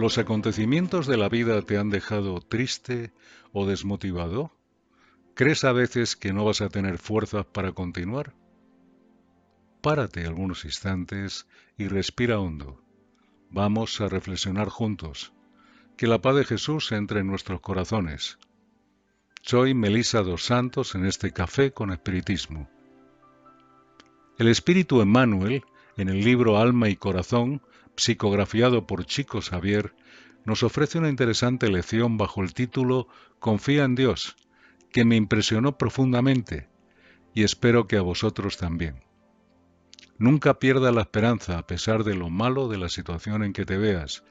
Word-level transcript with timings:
¿Los 0.00 0.16
acontecimientos 0.16 1.06
de 1.06 1.18
la 1.18 1.28
vida 1.28 1.60
te 1.60 1.76
han 1.76 1.90
dejado 1.90 2.40
triste 2.40 3.12
o 3.52 3.66
desmotivado? 3.66 4.50
¿Crees 5.34 5.62
a 5.64 5.72
veces 5.72 6.16
que 6.16 6.32
no 6.32 6.46
vas 6.46 6.62
a 6.62 6.70
tener 6.70 6.96
fuerzas 6.96 7.44
para 7.44 7.72
continuar? 7.72 8.32
Párate 9.82 10.24
algunos 10.24 10.64
instantes 10.64 11.46
y 11.76 11.88
respira 11.88 12.40
hondo. 12.40 12.82
Vamos 13.50 14.00
a 14.00 14.08
reflexionar 14.08 14.70
juntos. 14.70 15.34
Que 15.98 16.06
la 16.06 16.22
paz 16.22 16.34
de 16.34 16.44
Jesús 16.46 16.92
entre 16.92 17.20
en 17.20 17.26
nuestros 17.26 17.60
corazones. 17.60 18.38
Soy 19.42 19.74
Melisa 19.74 20.22
dos 20.22 20.46
Santos 20.46 20.94
en 20.94 21.04
este 21.04 21.30
café 21.30 21.72
con 21.72 21.92
espiritismo. 21.92 22.70
El 24.38 24.48
espíritu 24.48 25.02
Emmanuel, 25.02 25.62
en 26.00 26.08
el 26.08 26.24
libro 26.24 26.56
Alma 26.56 26.88
y 26.88 26.96
Corazón, 26.96 27.60
psicografiado 27.94 28.86
por 28.86 29.04
Chico 29.04 29.42
Xavier, 29.42 29.94
nos 30.46 30.62
ofrece 30.62 30.96
una 30.96 31.10
interesante 31.10 31.68
lección 31.68 32.16
bajo 32.16 32.42
el 32.42 32.54
título 32.54 33.06
Confía 33.38 33.84
en 33.84 33.96
Dios, 33.96 34.34
que 34.92 35.04
me 35.04 35.16
impresionó 35.16 35.76
profundamente 35.76 36.68
y 37.34 37.42
espero 37.42 37.86
que 37.86 37.98
a 37.98 38.00
vosotros 38.00 38.56
también. 38.56 39.04
Nunca 40.16 40.58
pierda 40.58 40.90
la 40.90 41.02
esperanza 41.02 41.58
a 41.58 41.66
pesar 41.66 42.02
de 42.02 42.14
lo 42.14 42.30
malo 42.30 42.68
de 42.68 42.78
la 42.78 42.88
situación 42.88 43.44
en 43.44 43.52
que 43.52 43.66
te 43.66 43.76
veas 43.76 44.24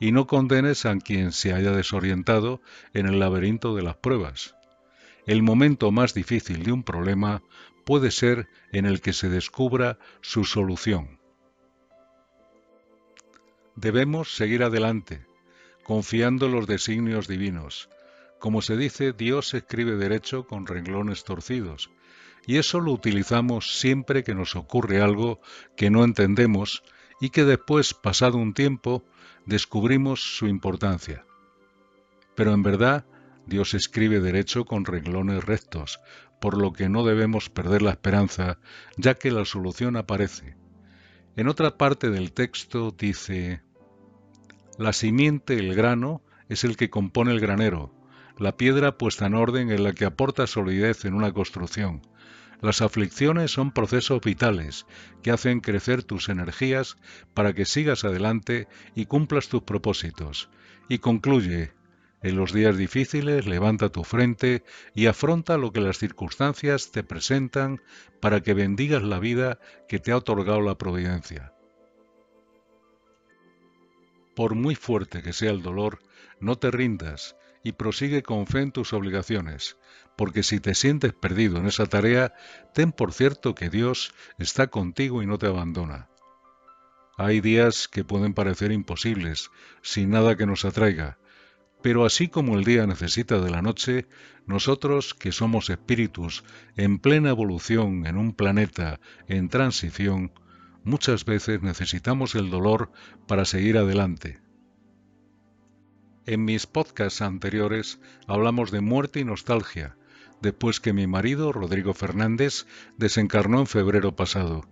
y 0.00 0.10
no 0.10 0.26
condenes 0.26 0.86
a 0.86 0.96
quien 0.98 1.30
se 1.30 1.52
haya 1.52 1.70
desorientado 1.70 2.60
en 2.94 3.06
el 3.06 3.20
laberinto 3.20 3.76
de 3.76 3.82
las 3.82 3.94
pruebas. 3.94 4.56
El 5.24 5.44
momento 5.44 5.92
más 5.92 6.14
difícil 6.14 6.64
de 6.64 6.72
un 6.72 6.82
problema 6.82 7.44
puede 7.84 8.10
ser 8.10 8.48
en 8.72 8.86
el 8.86 9.00
que 9.00 9.12
se 9.12 9.28
descubra 9.28 9.98
su 10.20 10.44
solución. 10.44 11.18
Debemos 13.74 14.36
seguir 14.36 14.62
adelante, 14.62 15.26
confiando 15.82 16.46
en 16.46 16.52
los 16.52 16.66
designios 16.66 17.26
divinos. 17.26 17.88
Como 18.38 18.60
se 18.60 18.76
dice, 18.76 19.12
Dios 19.12 19.54
escribe 19.54 19.96
derecho 19.96 20.46
con 20.46 20.66
renglones 20.66 21.24
torcidos, 21.24 21.90
y 22.46 22.58
eso 22.58 22.80
lo 22.80 22.92
utilizamos 22.92 23.78
siempre 23.78 24.24
que 24.24 24.34
nos 24.34 24.56
ocurre 24.56 25.00
algo 25.00 25.40
que 25.76 25.90
no 25.90 26.04
entendemos 26.04 26.82
y 27.20 27.30
que 27.30 27.44
después, 27.44 27.94
pasado 27.94 28.38
un 28.38 28.52
tiempo, 28.52 29.04
descubrimos 29.46 30.36
su 30.36 30.48
importancia. 30.48 31.24
Pero 32.34 32.52
en 32.52 32.62
verdad, 32.62 33.06
Dios 33.46 33.74
escribe 33.74 34.20
derecho 34.20 34.64
con 34.64 34.84
renglones 34.84 35.44
rectos, 35.44 36.00
por 36.42 36.58
lo 36.58 36.72
que 36.72 36.88
no 36.88 37.04
debemos 37.04 37.48
perder 37.50 37.82
la 37.82 37.92
esperanza, 37.92 38.58
ya 38.96 39.14
que 39.14 39.30
la 39.30 39.44
solución 39.44 39.96
aparece. 39.96 40.56
En 41.36 41.46
otra 41.46 41.78
parte 41.78 42.10
del 42.10 42.32
texto 42.32 42.90
dice, 42.90 43.62
La 44.76 44.92
simiente, 44.92 45.56
el 45.56 45.72
grano, 45.76 46.20
es 46.48 46.64
el 46.64 46.76
que 46.76 46.90
compone 46.90 47.30
el 47.30 47.38
granero, 47.38 47.94
la 48.38 48.56
piedra 48.56 48.98
puesta 48.98 49.26
en 49.26 49.34
orden 49.34 49.70
es 49.70 49.78
la 49.78 49.92
que 49.92 50.04
aporta 50.04 50.48
solidez 50.48 51.04
en 51.04 51.14
una 51.14 51.32
construcción. 51.32 52.02
Las 52.60 52.82
aflicciones 52.82 53.52
son 53.52 53.70
procesos 53.70 54.20
vitales 54.20 54.84
que 55.22 55.30
hacen 55.30 55.60
crecer 55.60 56.02
tus 56.02 56.28
energías 56.28 56.96
para 57.34 57.52
que 57.52 57.66
sigas 57.66 58.04
adelante 58.04 58.66
y 58.96 59.06
cumplas 59.06 59.48
tus 59.48 59.62
propósitos. 59.62 60.50
Y 60.88 60.98
concluye, 60.98 61.72
en 62.22 62.36
los 62.36 62.52
días 62.52 62.76
difíciles 62.76 63.46
levanta 63.46 63.88
tu 63.88 64.04
frente 64.04 64.62
y 64.94 65.06
afronta 65.06 65.58
lo 65.58 65.72
que 65.72 65.80
las 65.80 65.98
circunstancias 65.98 66.92
te 66.92 67.02
presentan 67.02 67.80
para 68.20 68.40
que 68.40 68.54
bendigas 68.54 69.02
la 69.02 69.18
vida 69.18 69.58
que 69.88 69.98
te 69.98 70.12
ha 70.12 70.16
otorgado 70.16 70.60
la 70.60 70.78
providencia. 70.78 71.52
Por 74.36 74.54
muy 74.54 74.76
fuerte 74.76 75.22
que 75.22 75.32
sea 75.32 75.50
el 75.50 75.62
dolor, 75.62 75.98
no 76.40 76.56
te 76.56 76.70
rindas 76.70 77.36
y 77.64 77.72
prosigue 77.72 78.22
con 78.22 78.46
fe 78.46 78.60
en 78.60 78.72
tus 78.72 78.92
obligaciones, 78.92 79.76
porque 80.16 80.42
si 80.42 80.60
te 80.60 80.74
sientes 80.74 81.12
perdido 81.12 81.58
en 81.58 81.66
esa 81.66 81.86
tarea, 81.86 82.34
ten 82.72 82.92
por 82.92 83.12
cierto 83.12 83.54
que 83.54 83.68
Dios 83.68 84.14
está 84.38 84.68
contigo 84.68 85.22
y 85.22 85.26
no 85.26 85.38
te 85.38 85.46
abandona. 85.46 86.08
Hay 87.18 87.40
días 87.40 87.88
que 87.88 88.04
pueden 88.04 88.32
parecer 88.32 88.72
imposibles, 88.72 89.50
sin 89.82 90.10
nada 90.10 90.36
que 90.36 90.46
nos 90.46 90.64
atraiga, 90.64 91.18
pero 91.82 92.04
así 92.04 92.28
como 92.28 92.56
el 92.56 92.64
día 92.64 92.86
necesita 92.86 93.40
de 93.40 93.50
la 93.50 93.60
noche, 93.60 94.06
nosotros 94.46 95.14
que 95.14 95.32
somos 95.32 95.68
espíritus 95.68 96.44
en 96.76 96.98
plena 96.98 97.30
evolución 97.30 98.06
en 98.06 98.16
un 98.16 98.32
planeta 98.32 99.00
en 99.28 99.48
transición, 99.48 100.32
muchas 100.84 101.24
veces 101.24 101.62
necesitamos 101.62 102.34
el 102.34 102.50
dolor 102.50 102.92
para 103.26 103.44
seguir 103.44 103.78
adelante. 103.78 104.40
En 106.24 106.44
mis 106.44 106.66
podcasts 106.66 107.20
anteriores 107.20 107.98
hablamos 108.28 108.70
de 108.70 108.80
muerte 108.80 109.18
y 109.18 109.24
nostalgia, 109.24 109.96
después 110.40 110.78
que 110.78 110.92
mi 110.92 111.08
marido, 111.08 111.52
Rodrigo 111.52 111.94
Fernández, 111.94 112.66
desencarnó 112.96 113.58
en 113.58 113.66
febrero 113.66 114.14
pasado. 114.14 114.64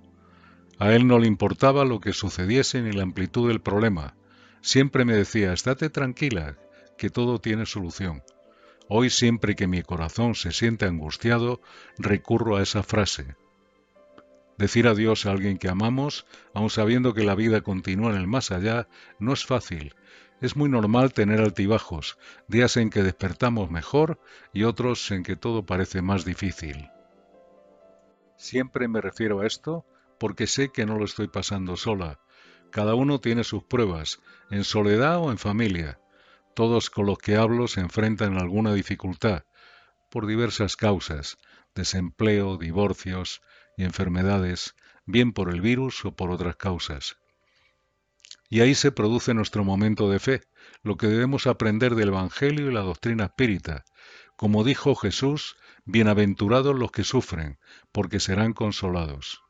A 0.79 0.95
él 0.95 1.07
no 1.09 1.19
le 1.19 1.27
importaba 1.27 1.85
lo 1.85 2.01
que 2.01 2.13
sucediese 2.13 2.83
ni 2.83 2.93
la 2.93 3.03
amplitud 3.03 3.49
del 3.49 3.61
problema. 3.61 4.15
Siempre 4.61 5.05
me 5.05 5.15
decía, 5.15 5.53
estate 5.53 5.91
tranquila, 5.91 6.57
que 7.01 7.09
todo 7.09 7.39
tiene 7.39 7.65
solución. 7.65 8.23
Hoy 8.87 9.09
siempre 9.09 9.57
que 9.57 9.67
mi 9.67 9.83
corazón 9.83 10.35
se 10.35 10.53
siente 10.53 10.85
angustiado, 10.85 11.63
recurro 11.97 12.57
a 12.57 12.63
esa 12.63 12.83
frase. 12.83 13.37
Decir 14.59 14.87
adiós 14.87 15.25
a 15.25 15.31
alguien 15.31 15.57
que 15.57 15.71
amamos, 15.71 16.27
aun 16.53 16.69
sabiendo 16.69 17.15
que 17.15 17.25
la 17.25 17.35
vida 17.35 17.63
continúa 17.63 18.11
en 18.11 18.19
el 18.19 18.27
más 18.27 18.51
allá, 18.51 18.87
no 19.19 19.33
es 19.33 19.47
fácil, 19.47 19.95
es 20.43 20.57
muy 20.57 20.69
normal 20.69 21.15
tener 21.15 21.41
altibajos, 21.41 22.19
días 22.49 22.77
en 22.77 22.91
que 22.91 23.03
despertamos 23.03 23.71
mejor 23.71 24.21
y 24.53 24.65
otros 24.65 25.11
en 25.11 25.23
que 25.23 25.37
todo 25.37 25.65
parece 25.65 26.03
más 26.03 26.27
difícil. 26.27 26.91
Siempre 28.37 28.89
me 28.89 29.01
refiero 29.01 29.41
a 29.41 29.47
esto 29.47 29.87
porque 30.19 30.47
sé 30.47 30.69
que 30.69 30.85
no 30.85 30.99
lo 30.99 31.07
estoy 31.07 31.29
pasando 31.29 31.79
sola. 31.79 32.21
Cada 32.71 32.95
uno 32.95 33.21
tiene 33.21 33.43
sus 33.43 33.65
pruebas, 33.65 34.21
en 34.51 34.65
soledad 34.65 35.17
o 35.17 35.31
en 35.31 35.39
familia. 35.39 36.00
Todos 36.55 36.91
con 36.91 37.07
los 37.07 37.19
que 37.19 37.37
hablo 37.37 37.69
se 37.69 37.81
enfrentan 37.81 38.37
a 38.37 38.41
alguna 38.41 38.75
dificultad, 38.75 39.45
por 40.11 40.27
diversas 40.27 40.77
causas, 40.77 41.39
desempleo, 41.75 42.57
divorcios 42.57 43.41
y 43.77 43.85
enfermedades, 43.85 44.75
bien 45.07 45.33
por 45.33 45.49
el 45.51 45.61
virus 45.61 46.05
o 46.05 46.15
por 46.15 46.31
otras 46.31 46.57
causas. 46.57 47.17
Y 48.49 48.61
ahí 48.61 48.75
se 48.75 48.91
produce 48.91 49.33
nuestro 49.33 49.63
momento 49.63 50.11
de 50.11 50.19
fe, 50.19 50.41
lo 50.83 50.97
que 50.97 51.07
debemos 51.07 51.47
aprender 51.47 51.95
del 51.95 52.09
Evangelio 52.09 52.69
y 52.69 52.75
la 52.75 52.81
doctrina 52.81 53.27
espírita. 53.27 53.85
Como 54.37 54.65
dijo 54.65 54.97
Jesús, 54.97 55.57
bienaventurados 55.85 56.77
los 56.77 56.91
que 56.91 57.05
sufren, 57.05 57.59
porque 57.93 58.19
serán 58.19 58.53
consolados. 58.53 59.41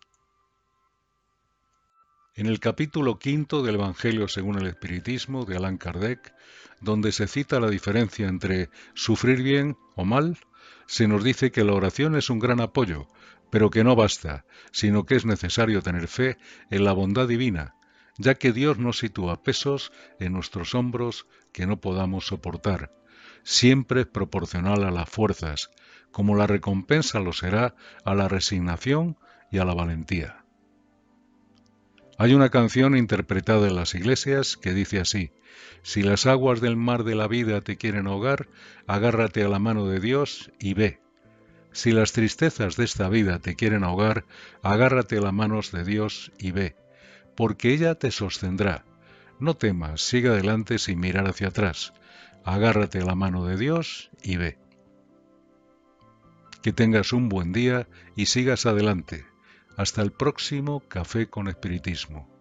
En 2.37 2.47
el 2.47 2.61
capítulo 2.61 3.19
quinto 3.19 3.63
del 3.63 3.75
Evangelio 3.75 4.29
según 4.29 4.57
el 4.57 4.69
Espiritismo 4.69 5.45
de 5.45 5.57
Allan 5.57 5.79
Kardec, 5.79 6.33
donde 6.81 7.11
se 7.11 7.27
cita 7.27 7.59
la 7.59 7.69
diferencia 7.69 8.29
entre 8.29 8.71
sufrir 8.95 9.43
bien 9.43 9.77
o 9.97 10.05
mal, 10.05 10.39
se 10.87 11.09
nos 11.09 11.25
dice 11.25 11.50
que 11.50 11.65
la 11.65 11.75
oración 11.75 12.15
es 12.15 12.31
un 12.31 12.38
gran 12.38 12.61
apoyo, 12.61 13.09
pero 13.50 13.69
que 13.71 13.82
no 13.82 13.97
basta, 13.97 14.44
sino 14.71 15.06
que 15.06 15.17
es 15.17 15.27
necesario 15.27 15.82
tener 15.82 16.06
fe 16.06 16.38
en 16.71 16.85
la 16.85 16.93
bondad 16.93 17.27
divina, 17.27 17.75
ya 18.17 18.37
que 18.37 18.53
Dios 18.53 18.79
no 18.79 18.93
sitúa 18.93 19.43
pesos 19.43 19.91
en 20.21 20.33
nuestros 20.33 20.76
hombros 20.76 21.26
que 21.53 21.67
no 21.67 21.81
podamos 21.81 22.26
soportar. 22.26 22.93
Siempre 23.43 24.03
es 24.03 24.06
proporcional 24.06 24.85
a 24.85 24.93
las 24.93 25.11
fuerzas, 25.11 25.71
como 26.12 26.37
la 26.37 26.47
recompensa 26.47 27.19
lo 27.19 27.33
será 27.33 27.75
a 28.05 28.15
la 28.15 28.29
resignación 28.29 29.19
y 29.50 29.59
a 29.59 29.65
la 29.65 29.75
valentía. 29.75 30.39
Hay 32.20 32.34
una 32.34 32.50
canción 32.50 32.99
interpretada 32.99 33.67
en 33.67 33.76
las 33.76 33.94
iglesias 33.94 34.58
que 34.58 34.75
dice 34.75 35.00
así, 35.00 35.32
Si 35.81 36.02
las 36.02 36.26
aguas 36.26 36.61
del 36.61 36.76
mar 36.76 37.05
de 37.05 37.14
la 37.14 37.26
vida 37.26 37.62
te 37.62 37.78
quieren 37.78 38.06
ahogar, 38.06 38.46
agárrate 38.87 39.43
a 39.43 39.49
la 39.49 39.58
mano 39.58 39.87
de 39.87 40.00
Dios 40.00 40.52
y 40.58 40.75
ve. 40.75 41.00
Si 41.72 41.93
las 41.93 42.12
tristezas 42.12 42.76
de 42.76 42.84
esta 42.84 43.08
vida 43.08 43.38
te 43.38 43.56
quieren 43.56 43.84
ahogar, 43.84 44.26
agárrate 44.62 45.17
a 45.17 45.22
las 45.22 45.32
manos 45.32 45.72
de 45.72 45.82
Dios 45.82 46.31
y 46.38 46.50
ve 46.50 46.76
porque 47.40 47.72
ella 47.72 47.94
te 47.94 48.11
sostendrá. 48.11 48.84
No 49.38 49.55
temas, 49.55 50.02
sigue 50.02 50.28
adelante 50.28 50.78
sin 50.78 51.00
mirar 51.00 51.26
hacia 51.26 51.49
atrás. 51.49 51.94
Agárrate 52.44 52.99
a 52.99 53.05
la 53.06 53.14
mano 53.14 53.46
de 53.46 53.56
Dios 53.56 54.11
y 54.23 54.37
ve. 54.37 54.58
Que 56.61 56.75
tengas 56.75 57.14
un 57.14 57.31
buen 57.31 57.52
día 57.55 57.88
y 58.14 58.26
sigas 58.26 58.66
adelante. 58.66 59.25
Hasta 59.76 60.02
el 60.02 60.12
próximo 60.12 60.81
Café 60.88 61.28
con 61.28 61.49
Espiritismo. 61.49 62.39